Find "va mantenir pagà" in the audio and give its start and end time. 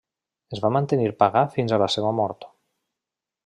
0.63-1.45